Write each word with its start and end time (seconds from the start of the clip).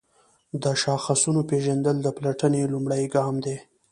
د 0.63 0.65
شاخصونو 0.81 1.41
پیژندل 1.49 1.95
د 2.01 2.07
پلټنې 2.17 2.61
لومړی 2.73 3.03
ګام 3.15 3.35
دی. 3.45 3.57